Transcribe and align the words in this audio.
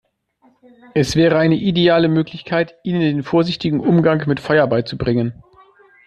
Es 0.95 1.15
wäre 1.15 1.37
eine 1.37 1.53
ideale 1.53 2.07
Möglichkeit, 2.07 2.73
ihnen 2.83 3.01
den 3.01 3.21
vorsichtigen 3.21 3.79
Umgang 3.79 4.23
mit 4.25 4.39
Feuer 4.39 4.65
beizubringen. 4.65 5.43